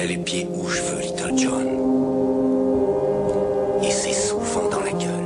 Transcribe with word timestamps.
mets 0.00 0.06
les 0.06 0.18
pieds 0.18 0.46
où 0.50 0.68
je 0.68 0.80
veux, 0.82 1.00
Little 1.00 1.36
John. 1.36 1.66
Et 3.82 3.90
c'est 3.90 4.12
souvent 4.12 4.68
dans 4.68 4.80
la 4.80 4.92
gueule. 4.92 5.24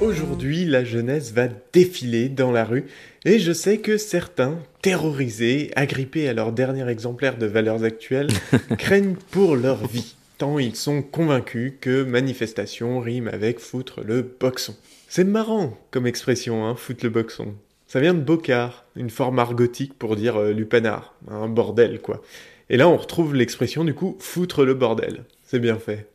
Aujourd'hui, 0.00 0.64
la 0.64 0.84
jeunesse 0.84 1.32
va 1.32 1.48
défiler 1.72 2.28
dans 2.28 2.52
la 2.52 2.64
rue 2.64 2.84
et 3.24 3.38
je 3.38 3.52
sais 3.52 3.78
que 3.78 3.96
certains, 3.96 4.58
terrorisés, 4.82 5.70
agrippés 5.76 6.28
à 6.28 6.34
leur 6.34 6.52
dernier 6.52 6.88
exemplaire 6.88 7.38
de 7.38 7.46
valeurs 7.46 7.84
actuelles, 7.84 8.30
craignent 8.78 9.16
pour 9.30 9.56
leur 9.56 9.86
vie, 9.86 10.14
tant 10.36 10.58
ils 10.58 10.76
sont 10.76 11.02
convaincus 11.02 11.74
que 11.80 12.02
manifestation 12.02 13.00
rime 13.00 13.28
avec 13.28 13.60
foutre 13.60 14.02
le 14.02 14.22
boxon. 14.22 14.76
C'est 15.08 15.24
marrant 15.24 15.78
comme 15.90 16.06
expression, 16.06 16.66
hein, 16.66 16.76
foutre 16.76 17.04
le 17.04 17.10
boxon. 17.10 17.54
Ça 17.94 18.00
vient 18.00 18.14
de 18.14 18.18
bocard, 18.18 18.86
une 18.96 19.08
forme 19.08 19.38
argotique 19.38 19.94
pour 19.96 20.16
dire 20.16 20.36
euh, 20.36 20.50
lupanar, 20.50 21.14
un 21.30 21.46
bordel 21.46 22.00
quoi. 22.00 22.22
Et 22.68 22.76
là 22.76 22.88
on 22.88 22.96
retrouve 22.96 23.36
l'expression 23.36 23.84
du 23.84 23.94
coup 23.94 24.16
foutre 24.18 24.64
le 24.64 24.74
bordel. 24.74 25.22
C'est 25.44 25.60
bien 25.60 25.78
fait. 25.78 26.08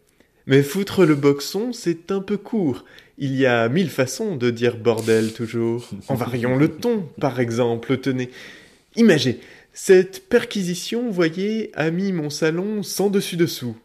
Mais 0.46 0.62
foutre 0.62 1.06
le 1.06 1.16
boxon, 1.16 1.72
c'est 1.72 2.12
un 2.12 2.20
peu 2.20 2.36
court. 2.36 2.84
Il 3.18 3.34
y 3.34 3.46
a 3.46 3.70
mille 3.70 3.90
façons 3.90 4.36
de 4.36 4.50
dire 4.50 4.76
bordel 4.76 5.32
toujours. 5.32 5.90
En 6.10 6.16
variant 6.16 6.58
le 6.58 6.68
ton, 6.68 7.08
par 7.22 7.40
exemple, 7.40 7.98
tenez. 7.98 8.30
Imaginez, 8.98 9.40
cette 9.72 10.28
perquisition, 10.28 11.10
voyez, 11.10 11.72
a 11.76 11.92
mis 11.92 12.12
mon 12.12 12.30
salon 12.30 12.84
sans 12.84 13.10
dessus-dessous. 13.10 13.78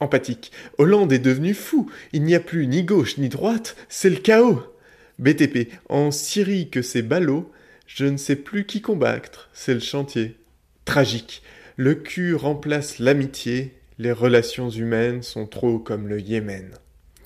Empathique. 0.00 0.52
Hollande 0.78 1.12
est 1.12 1.18
devenu 1.18 1.52
fou. 1.52 1.90
Il 2.14 2.22
n'y 2.22 2.34
a 2.34 2.40
plus 2.40 2.66
ni 2.66 2.82
gauche 2.82 3.18
ni 3.18 3.28
droite, 3.28 3.76
c'est 3.90 4.08
le 4.08 4.16
chaos. 4.16 4.71
BTP. 5.18 5.68
En 5.88 6.10
Syrie 6.10 6.70
que 6.70 6.82
c'est 6.82 7.02
ballot, 7.02 7.50
je 7.86 8.06
ne 8.06 8.16
sais 8.16 8.36
plus 8.36 8.64
qui 8.64 8.80
combattre, 8.80 9.50
c'est 9.52 9.74
le 9.74 9.80
chantier. 9.80 10.36
Tragique. 10.84 11.42
Le 11.76 11.94
cul 11.94 12.34
remplace 12.34 12.98
l'amitié, 12.98 13.74
les 13.98 14.12
relations 14.12 14.70
humaines 14.70 15.22
sont 15.22 15.46
trop 15.46 15.78
comme 15.78 16.08
le 16.08 16.20
Yémen. 16.20 16.70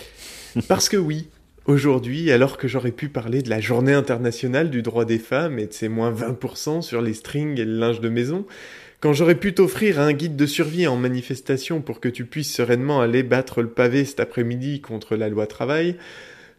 Parce 0.68 0.88
que 0.88 0.96
oui, 0.96 1.28
aujourd'hui, 1.66 2.30
alors 2.30 2.56
que 2.56 2.68
j'aurais 2.68 2.92
pu 2.92 3.08
parler 3.08 3.42
de 3.42 3.50
la 3.50 3.60
journée 3.60 3.92
internationale 3.92 4.70
du 4.70 4.82
droit 4.82 5.04
des 5.04 5.18
femmes 5.18 5.58
et 5.58 5.66
de 5.66 5.72
ses 5.72 5.88
moins 5.88 6.12
20% 6.12 6.82
sur 6.82 7.02
les 7.02 7.14
strings 7.14 7.58
et 7.58 7.64
le 7.64 7.78
linge 7.78 8.00
de 8.00 8.08
maison, 8.08 8.46
quand 9.00 9.12
j'aurais 9.12 9.34
pu 9.34 9.52
t'offrir 9.52 10.00
un 10.00 10.12
guide 10.12 10.36
de 10.36 10.46
survie 10.46 10.86
en 10.86 10.96
manifestation 10.96 11.82
pour 11.82 12.00
que 12.00 12.08
tu 12.08 12.24
puisses 12.24 12.52
sereinement 12.52 13.00
aller 13.00 13.22
battre 13.22 13.62
le 13.62 13.68
pavé 13.68 14.04
cet 14.04 14.20
après-midi 14.20 14.80
contre 14.80 15.16
la 15.16 15.28
loi 15.28 15.46
travail, 15.46 15.96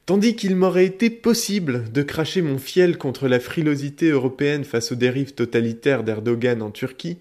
tandis 0.07 0.37
qu'il 0.37 0.55
m'aurait 0.55 0.85
été 0.85 1.09
possible 1.09 1.83
de 1.91 2.01
cracher 2.01 2.41
mon 2.41 2.57
fiel 2.57 2.97
contre 2.97 3.27
la 3.27 3.41
frilosité 3.41 4.09
européenne 4.09 4.63
face 4.63 4.93
aux 4.93 4.95
dérives 4.95 5.33
totalitaires 5.33 6.03
d'Erdogan 6.03 6.61
en 6.61 6.71
Turquie, 6.71 7.17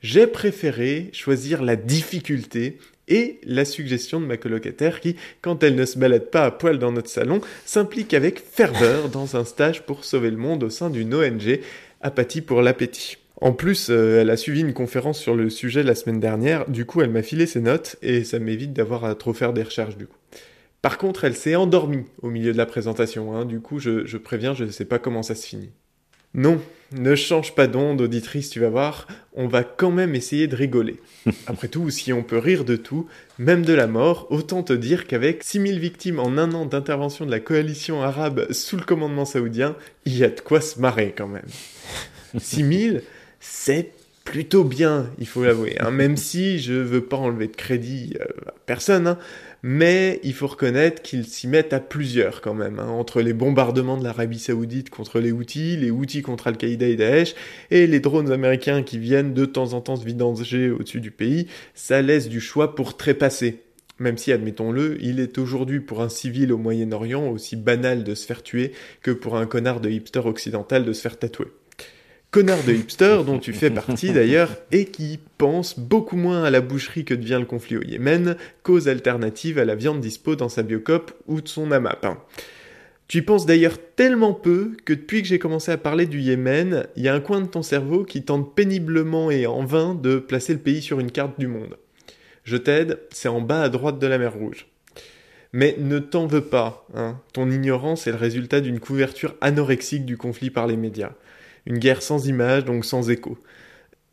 j'ai 0.00 0.28
préféré 0.28 1.10
choisir 1.12 1.60
la 1.62 1.74
difficulté 1.74 2.78
et 3.08 3.40
la 3.42 3.64
suggestion 3.64 4.20
de 4.20 4.26
ma 4.26 4.36
colocataire 4.36 5.00
qui, 5.00 5.16
quand 5.42 5.64
elle 5.64 5.74
ne 5.74 5.84
se 5.84 5.98
balade 5.98 6.30
pas 6.30 6.44
à 6.44 6.50
poil 6.52 6.78
dans 6.78 6.92
notre 6.92 7.10
salon, 7.10 7.40
s'implique 7.66 8.14
avec 8.14 8.40
ferveur 8.40 9.08
dans 9.08 9.36
un 9.36 9.44
stage 9.44 9.82
pour 9.82 10.04
sauver 10.04 10.30
le 10.30 10.36
monde 10.36 10.62
au 10.62 10.70
sein 10.70 10.88
d'une 10.88 11.12
ONG, 11.12 11.58
Apathie 12.00 12.42
pour 12.42 12.62
l'appétit. 12.62 13.18
En 13.40 13.52
plus, 13.52 13.88
euh, 13.90 14.20
elle 14.20 14.30
a 14.30 14.36
suivi 14.36 14.60
une 14.60 14.72
conférence 14.72 15.18
sur 15.18 15.34
le 15.34 15.50
sujet 15.50 15.82
la 15.82 15.96
semaine 15.96 16.20
dernière, 16.20 16.70
du 16.70 16.84
coup 16.84 17.02
elle 17.02 17.10
m'a 17.10 17.22
filé 17.22 17.46
ses 17.46 17.60
notes 17.60 17.96
et 18.02 18.22
ça 18.22 18.38
m'évite 18.38 18.72
d'avoir 18.72 19.04
à 19.04 19.16
trop 19.16 19.32
faire 19.32 19.52
des 19.52 19.64
recherches 19.64 19.96
du 19.96 20.06
coup. 20.06 20.16
Par 20.82 20.98
contre, 20.98 21.24
elle 21.24 21.36
s'est 21.36 21.56
endormie 21.56 22.04
au 22.22 22.30
milieu 22.30 22.52
de 22.52 22.58
la 22.58 22.66
présentation, 22.66 23.36
hein. 23.36 23.44
du 23.44 23.60
coup 23.60 23.78
je, 23.78 24.06
je 24.06 24.16
préviens, 24.16 24.54
je 24.54 24.64
ne 24.64 24.70
sais 24.70 24.86
pas 24.86 24.98
comment 24.98 25.22
ça 25.22 25.34
se 25.34 25.46
finit. 25.46 25.72
Non, 26.32 26.60
ne 26.92 27.16
change 27.16 27.54
pas 27.56 27.66
d'onde, 27.66 28.00
auditrice, 28.00 28.50
tu 28.50 28.60
vas 28.60 28.68
voir, 28.68 29.08
on 29.34 29.48
va 29.48 29.64
quand 29.64 29.90
même 29.90 30.14
essayer 30.14 30.46
de 30.46 30.54
rigoler. 30.54 31.00
Après 31.46 31.66
tout, 31.66 31.90
si 31.90 32.12
on 32.12 32.22
peut 32.22 32.38
rire 32.38 32.64
de 32.64 32.76
tout, 32.76 33.08
même 33.38 33.64
de 33.64 33.72
la 33.72 33.88
mort, 33.88 34.28
autant 34.30 34.62
te 34.62 34.72
dire 34.72 35.06
qu'avec 35.06 35.42
6000 35.42 35.80
victimes 35.80 36.20
en 36.20 36.38
un 36.38 36.52
an 36.52 36.66
d'intervention 36.66 37.26
de 37.26 37.32
la 37.32 37.40
coalition 37.40 38.02
arabe 38.02 38.50
sous 38.52 38.76
le 38.76 38.84
commandement 38.84 39.24
saoudien, 39.24 39.74
il 40.04 40.16
y 40.16 40.24
a 40.24 40.28
de 40.30 40.40
quoi 40.40 40.60
se 40.60 40.80
marrer 40.80 41.12
quand 41.16 41.28
même. 41.28 41.46
6000, 42.38 43.02
c'est 43.40 43.92
plutôt 44.24 44.64
bien, 44.64 45.10
il 45.18 45.26
faut 45.26 45.44
l'avouer, 45.44 45.76
hein, 45.80 45.90
même 45.90 46.16
si 46.18 46.58
je 46.58 46.74
veux 46.74 47.02
pas 47.02 47.16
enlever 47.16 47.48
de 47.48 47.56
crédit 47.56 48.14
euh, 48.20 48.24
à 48.46 48.54
personne, 48.66 49.06
hein, 49.06 49.18
mais 49.62 50.20
il 50.22 50.32
faut 50.32 50.46
reconnaître 50.46 51.02
qu'ils 51.02 51.26
s'y 51.26 51.48
mettent 51.48 51.72
à 51.72 51.80
plusieurs 51.80 52.40
quand 52.40 52.54
même, 52.54 52.78
hein, 52.78 52.88
entre 52.88 53.20
les 53.20 53.32
bombardements 53.32 53.96
de 53.96 54.04
l'Arabie 54.04 54.38
Saoudite 54.38 54.90
contre 54.90 55.20
les 55.20 55.32
Houthis, 55.32 55.76
les 55.76 55.90
Houthis 55.90 56.22
contre 56.22 56.46
Al-Qaïda 56.46 56.86
et 56.86 56.96
Daesh, 56.96 57.34
et 57.70 57.86
les 57.86 58.00
drones 58.00 58.30
américains 58.30 58.82
qui 58.82 58.98
viennent 58.98 59.34
de 59.34 59.44
temps 59.44 59.72
en 59.72 59.80
temps 59.80 59.96
se 59.96 60.04
vidanger 60.04 60.70
au-dessus 60.70 61.00
du 61.00 61.10
pays, 61.10 61.46
ça 61.74 62.00
laisse 62.00 62.28
du 62.28 62.40
choix 62.40 62.74
pour 62.74 62.96
trépasser. 62.96 63.62
Même 63.98 64.16
si, 64.16 64.32
admettons-le, 64.32 64.96
il 65.02 65.20
est 65.20 65.36
aujourd'hui 65.36 65.80
pour 65.80 66.00
un 66.00 66.08
civil 66.08 66.52
au 66.52 66.56
Moyen-Orient 66.56 67.28
aussi 67.28 67.56
banal 67.56 68.02
de 68.02 68.14
se 68.14 68.24
faire 68.24 68.42
tuer 68.42 68.72
que 69.02 69.10
pour 69.10 69.36
un 69.36 69.44
connard 69.44 69.80
de 69.80 69.90
hipster 69.90 70.20
occidental 70.20 70.86
de 70.86 70.92
se 70.94 71.02
faire 71.02 71.18
tatouer 71.18 71.48
connard 72.30 72.62
de 72.64 72.72
hipster 72.72 73.22
dont 73.26 73.38
tu 73.38 73.52
fais 73.52 73.70
partie 73.70 74.12
d'ailleurs 74.12 74.56
et 74.70 74.84
qui 74.84 75.18
pense 75.36 75.78
beaucoup 75.78 76.16
moins 76.16 76.44
à 76.44 76.50
la 76.50 76.60
boucherie 76.60 77.04
que 77.04 77.14
devient 77.14 77.38
le 77.40 77.46
conflit 77.46 77.76
au 77.76 77.82
Yémen, 77.82 78.36
cause 78.62 78.88
alternative 78.88 79.58
à 79.58 79.64
la 79.64 79.74
viande 79.74 80.00
dispo 80.00 80.36
dans 80.36 80.48
sa 80.48 80.62
biocop 80.62 81.12
ou 81.26 81.40
de 81.40 81.48
son 81.48 81.72
AMAP. 81.72 82.06
Tu 83.08 83.18
y 83.18 83.22
penses 83.22 83.46
d'ailleurs 83.46 83.78
tellement 83.96 84.32
peu 84.32 84.76
que 84.84 84.92
depuis 84.92 85.22
que 85.22 85.26
j'ai 85.26 85.40
commencé 85.40 85.72
à 85.72 85.76
parler 85.76 86.06
du 86.06 86.20
Yémen, 86.20 86.86
il 86.94 87.02
y 87.02 87.08
a 87.08 87.14
un 87.14 87.20
coin 87.20 87.40
de 87.40 87.48
ton 87.48 87.62
cerveau 87.62 88.04
qui 88.04 88.22
tente 88.22 88.54
péniblement 88.54 89.32
et 89.32 89.48
en 89.48 89.64
vain 89.64 89.96
de 89.96 90.20
placer 90.20 90.52
le 90.52 90.60
pays 90.60 90.82
sur 90.82 91.00
une 91.00 91.10
carte 91.10 91.40
du 91.40 91.48
monde. 91.48 91.76
Je 92.44 92.56
t'aide, 92.56 93.00
c'est 93.10 93.28
en 93.28 93.40
bas 93.40 93.62
à 93.62 93.68
droite 93.68 93.98
de 93.98 94.06
la 94.06 94.18
mer 94.18 94.34
Rouge. 94.34 94.68
Mais 95.52 95.74
ne 95.80 95.98
t'en 95.98 96.28
veux 96.28 96.44
pas, 96.44 96.86
hein. 96.94 97.20
ton 97.32 97.50
ignorance 97.50 98.06
est 98.06 98.12
le 98.12 98.16
résultat 98.16 98.60
d'une 98.60 98.78
couverture 98.78 99.34
anorexique 99.40 100.06
du 100.06 100.16
conflit 100.16 100.50
par 100.50 100.68
les 100.68 100.76
médias. 100.76 101.10
Une 101.66 101.78
guerre 101.78 102.02
sans 102.02 102.26
images, 102.26 102.64
donc 102.64 102.84
sans 102.84 103.10
écho. 103.10 103.38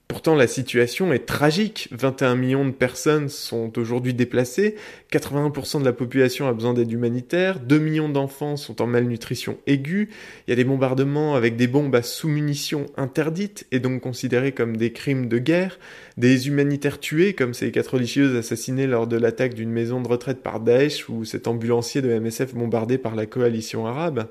Pourtant, 0.07 0.35
la 0.35 0.47
situation 0.47 1.11
est 1.11 1.25
tragique. 1.25 1.89
21 1.91 2.35
millions 2.35 2.65
de 2.65 2.71
personnes 2.71 3.27
sont 3.27 3.77
aujourd'hui 3.77 4.13
déplacées, 4.13 4.75
80% 5.11 5.81
de 5.81 5.85
la 5.85 5.91
population 5.91 6.47
a 6.47 6.53
besoin 6.53 6.73
d'aide 6.73 6.91
humanitaire, 6.91 7.59
2 7.59 7.77
millions 7.77 8.07
d'enfants 8.07 8.55
sont 8.55 8.81
en 8.81 8.87
malnutrition 8.87 9.57
aiguë, 9.67 10.09
il 10.47 10.51
y 10.51 10.53
a 10.53 10.55
des 10.55 10.63
bombardements 10.63 11.35
avec 11.35 11.57
des 11.57 11.67
bombes 11.67 11.93
à 11.93 12.03
sous-munitions 12.03 12.85
interdites 12.95 13.67
et 13.73 13.81
donc 13.81 13.99
considérées 14.01 14.53
comme 14.53 14.77
des 14.77 14.93
crimes 14.93 15.27
de 15.27 15.39
guerre, 15.39 15.77
des 16.15 16.47
humanitaires 16.47 17.01
tués 17.01 17.33
comme 17.33 17.53
ces 17.53 17.71
quatre 17.71 17.95
religieuses 17.95 18.35
assassinées 18.37 18.87
lors 18.87 19.07
de 19.07 19.17
l'attaque 19.17 19.55
d'une 19.55 19.71
maison 19.71 20.01
de 20.01 20.07
retraite 20.07 20.41
par 20.41 20.61
Daesh 20.61 21.09
ou 21.09 21.25
cet 21.25 21.49
ambulancier 21.49 22.01
de 22.01 22.17
MSF 22.17 22.55
bombardé 22.55 22.97
par 22.97 23.15
la 23.15 23.25
coalition 23.25 23.85
arabe. 23.87 24.29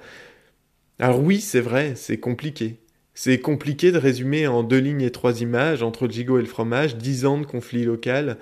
Alors 0.98 1.20
oui, 1.20 1.42
c'est 1.42 1.60
vrai, 1.60 1.92
c'est 1.96 2.18
compliqué. 2.18 2.76
C'est 3.18 3.38
compliqué 3.38 3.92
de 3.92 3.98
résumer 3.98 4.46
en 4.46 4.62
deux 4.62 4.76
lignes 4.76 5.00
et 5.00 5.10
trois 5.10 5.40
images, 5.40 5.82
entre 5.82 6.06
le 6.06 6.12
gigot 6.12 6.36
et 6.36 6.42
le 6.42 6.46
fromage, 6.46 6.98
dix 6.98 7.24
ans 7.24 7.38
de 7.38 7.46
conflit 7.46 7.82
local, 7.82 8.36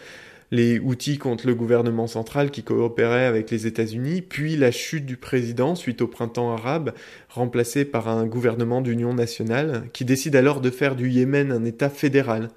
les 0.51 0.81
outils 0.81 1.17
contre 1.17 1.47
le 1.47 1.55
gouvernement 1.55 2.09
central 2.09 2.51
qui 2.51 2.65
coopérait 2.65 3.27
avec 3.27 3.53
les 3.53 3.69
États-Unis, 3.69 4.21
puis 4.21 4.57
la 4.57 4.73
chute 4.73 5.07
du 5.07 5.17
président 5.17 5.77
suite 5.77 6.03
au 6.03 6.09
printemps 6.09 6.53
arabe, 6.53 6.93
remplacé 7.29 7.85
par 7.85 8.09
un 8.09 8.27
gouvernement 8.27 8.81
d'union 8.81 9.15
nationale, 9.15 9.85
qui 9.93 10.05
décide 10.05 10.35
alors 10.35 10.61
de 10.61 10.71
faire 10.71 10.97
du 10.97 11.09
Yémen 11.09 11.53
un 11.53 11.65
État 11.65 11.89
fédéral. 11.89 12.49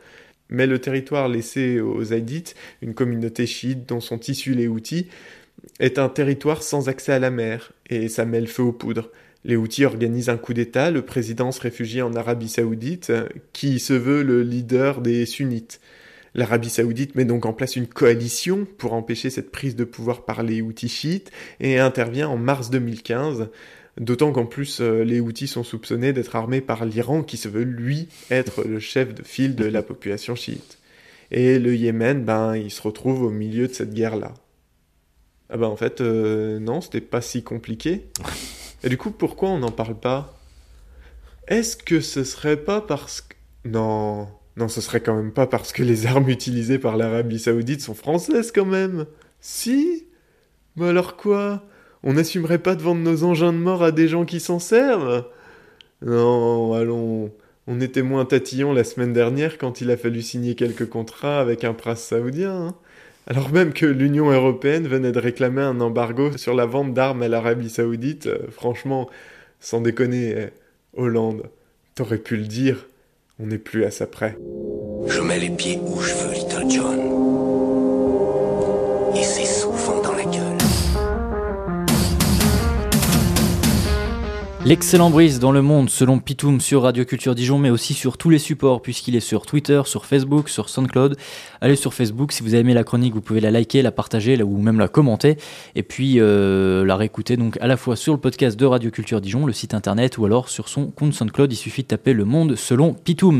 Mais 0.49 0.65
le 0.65 0.79
territoire 0.79 1.29
laissé 1.29 1.79
aux 1.79 2.05
Zaïdites, 2.05 2.55
une 2.81 2.95
communauté 2.95 3.45
chiite 3.45 3.87
dont 3.87 3.99
sont 3.99 4.21
issus 4.21 4.55
les 4.55 4.67
outils, 4.67 5.05
est 5.79 5.99
un 5.99 6.09
territoire 6.09 6.63
sans 6.63 6.89
accès 6.89 7.13
à 7.13 7.19
la 7.19 7.29
mer, 7.29 7.73
et 7.91 8.09
ça 8.09 8.25
met 8.25 8.41
le 8.41 8.47
feu 8.47 8.63
aux 8.63 8.73
poudres. 8.73 9.11
Les 9.45 9.55
Houthis 9.55 9.85
organisent 9.85 10.29
un 10.29 10.37
coup 10.37 10.53
d'État, 10.53 10.91
le 10.91 11.03
président 11.03 11.51
se 11.51 11.61
réfugie 11.61 12.01
en 12.01 12.13
Arabie 12.15 12.49
saoudite, 12.49 13.13
qui 13.53 13.79
se 13.79 13.93
veut 13.93 14.23
le 14.23 14.43
leader 14.43 15.01
des 15.01 15.25
sunnites. 15.25 15.79
L'Arabie 16.37 16.69
saoudite 16.69 17.15
met 17.15 17.25
donc 17.25 17.45
en 17.45 17.53
place 17.53 17.75
une 17.75 17.87
coalition 17.87 18.67
pour 18.77 18.93
empêcher 18.93 19.29
cette 19.29 19.51
prise 19.51 19.75
de 19.75 19.83
pouvoir 19.83 20.23
par 20.23 20.43
les 20.43 20.61
Houthis 20.61 20.89
chiites 20.89 21.31
et 21.59 21.79
intervient 21.79 22.29
en 22.29 22.37
mars 22.37 22.69
2015, 22.69 23.49
d'autant 23.99 24.31
qu'en 24.31 24.45
plus 24.45 24.79
euh, 24.79 25.03
les 25.03 25.19
Houthis 25.19 25.47
sont 25.47 25.63
soupçonnés 25.63 26.13
d'être 26.13 26.35
armés 26.35 26.61
par 26.61 26.85
l'Iran 26.85 27.23
qui 27.23 27.37
se 27.37 27.47
veut 27.47 27.63
lui 27.63 28.07
être 28.29 28.63
le 28.63 28.79
chef 28.79 29.15
de 29.15 29.23
file 29.23 29.55
de 29.55 29.65
la 29.65 29.81
population 29.81 30.35
chiite. 30.35 30.77
Et 31.31 31.57
le 31.57 31.75
Yémen, 31.75 32.23
ben, 32.23 32.55
il 32.55 32.69
se 32.69 32.83
retrouve 32.83 33.23
au 33.23 33.31
milieu 33.31 33.67
de 33.67 33.73
cette 33.73 33.93
guerre-là. 33.93 34.33
Ah 35.49 35.57
ben 35.57 35.67
en 35.67 35.75
fait, 35.75 36.01
euh, 36.01 36.59
non, 36.59 36.81
c'était 36.81 37.01
pas 37.01 37.21
si 37.21 37.43
compliqué. 37.43 38.05
Et 38.83 38.89
du 38.89 38.97
coup, 38.97 39.11
pourquoi 39.11 39.49
on 39.49 39.59
n'en 39.59 39.71
parle 39.71 39.95
pas? 39.95 40.39
Est-ce 41.47 41.77
que 41.77 42.01
ce 42.01 42.23
serait 42.23 42.57
pas 42.57 42.81
parce 42.81 43.21
que... 43.21 43.35
Non, 43.65 44.27
non, 44.57 44.67
ce 44.67 44.81
serait 44.81 45.01
quand 45.01 45.15
même 45.15 45.33
pas 45.33 45.47
parce 45.47 45.71
que 45.71 45.83
les 45.83 46.05
armes 46.05 46.29
utilisées 46.29 46.79
par 46.79 46.97
l'Arabie 46.97 47.39
Saoudite 47.39 47.81
sont 47.81 47.93
françaises 47.93 48.51
quand 48.51 48.65
même. 48.65 49.05
Si? 49.39 50.07
Mais 50.75 50.89
alors 50.89 51.17
quoi? 51.17 51.63
On 52.03 52.13
n'assumerait 52.13 52.59
pas 52.59 52.75
de 52.75 52.81
vendre 52.81 53.01
nos 53.01 53.23
engins 53.23 53.53
de 53.53 53.57
mort 53.57 53.83
à 53.83 53.91
des 53.91 54.07
gens 54.07 54.25
qui 54.25 54.39
s'en 54.39 54.59
servent? 54.59 55.25
Non, 56.01 56.73
allons, 56.73 57.31
On 57.67 57.81
était 57.81 58.01
moins 58.01 58.25
tatillon 58.25 58.73
la 58.73 58.85
semaine 58.85 59.13
dernière 59.13 59.57
quand 59.57 59.81
il 59.81 59.91
a 59.91 59.97
fallu 59.97 60.21
signer 60.21 60.55
quelques 60.55 60.87
contrats 60.87 61.39
avec 61.39 61.63
un 61.65 61.73
prince 61.73 62.01
saoudien. 62.01 62.67
Hein. 62.67 62.75
Alors 63.29 63.51
même 63.51 63.73
que 63.73 63.85
l'Union 63.85 64.31
européenne 64.31 64.87
venait 64.87 65.11
de 65.11 65.19
réclamer 65.19 65.61
un 65.61 65.81
embargo 65.81 66.37
sur 66.37 66.53
la 66.53 66.65
vente 66.65 66.93
d'armes 66.93 67.23
à 67.23 67.27
l'Arabie 67.27 67.69
saoudite, 67.69 68.27
euh, 68.27 68.47
franchement, 68.51 69.09
sans 69.59 69.81
déconner, 69.81 70.33
eh, 70.37 70.49
Hollande, 70.95 71.43
t'aurais 71.93 72.19
pu 72.19 72.37
le 72.37 72.45
dire, 72.45 72.87
on 73.39 73.47
n'est 73.47 73.57
plus 73.57 73.83
à 73.83 73.91
ça 73.91 74.07
près. 74.07 74.37
Je 75.07 75.19
mets 75.19 75.39
les 75.39 75.49
pieds 75.49 75.77
où 75.85 75.99
je 75.99 76.13
veux, 76.13 76.33
Little 76.33 76.69
John. 76.69 77.17
L'excellent 84.67 85.09
brise 85.09 85.39
dans 85.39 85.53
le 85.53 85.61
monde 85.61 85.89
selon 85.89 86.19
Pitoum 86.19 86.59
sur 86.59 86.81
Radio 86.81 87.05
Culture 87.05 87.35
Dijon, 87.35 87.57
mais 87.57 87.69
aussi 87.69 87.93
sur 87.93 88.17
tous 88.17 88.29
les 88.29 88.37
supports, 88.37 88.81
puisqu'il 88.81 89.15
est 89.15 89.21
sur 89.21 89.45
Twitter, 89.45 89.81
sur 89.85 90.05
Facebook, 90.05 90.49
sur 90.49 90.67
SoundCloud. 90.67 91.15
Allez 91.61 91.77
sur 91.77 91.93
Facebook, 91.93 92.33
si 92.33 92.43
vous 92.43 92.53
avez 92.53 92.73
la 92.73 92.83
chronique, 92.83 93.13
vous 93.13 93.21
pouvez 93.21 93.39
la 93.39 93.49
liker, 93.49 93.81
la 93.81 93.93
partager 93.93 94.43
ou 94.43 94.57
même 94.57 94.77
la 94.77 94.89
commenter. 94.89 95.37
Et 95.75 95.83
puis 95.83 96.15
euh, 96.17 96.83
la 96.83 96.97
réécouter 96.97 97.37
donc 97.37 97.57
à 97.61 97.67
la 97.67 97.77
fois 97.77 97.95
sur 97.95 98.11
le 98.11 98.19
podcast 98.19 98.59
de 98.59 98.65
Radio 98.65 98.91
Culture 98.91 99.21
Dijon, 99.21 99.45
le 99.45 99.53
site 99.53 99.73
internet, 99.73 100.17
ou 100.17 100.25
alors 100.25 100.49
sur 100.49 100.67
son 100.67 100.87
compte 100.87 101.13
SoundCloud. 101.13 101.49
Il 101.53 101.55
suffit 101.55 101.83
de 101.83 101.87
taper 101.87 102.11
le 102.11 102.25
monde 102.25 102.57
selon 102.57 102.93
Pitoum. 102.93 103.35